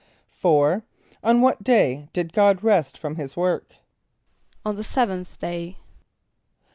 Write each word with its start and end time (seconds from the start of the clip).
= 0.19 0.43
=4.= 0.43 0.81
On 1.23 1.41
what 1.41 1.63
day 1.63 2.07
did 2.11 2.33
God 2.33 2.63
rest 2.63 2.97
from 2.97 3.17
his 3.17 3.37
work? 3.37 3.75
=On 4.65 4.75
the 4.75 4.83
seventh 4.83 5.37
day. 5.37 5.77